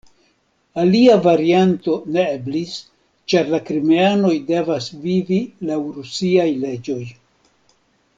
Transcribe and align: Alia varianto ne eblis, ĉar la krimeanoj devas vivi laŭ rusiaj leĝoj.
Alia 0.83 1.17
varianto 1.25 1.97
ne 2.15 2.23
eblis, 2.37 2.71
ĉar 3.33 3.51
la 3.55 3.59
krimeanoj 3.67 4.33
devas 4.49 4.87
vivi 5.07 5.39
laŭ 5.71 5.79
rusiaj 5.99 6.49
leĝoj. 6.65 6.99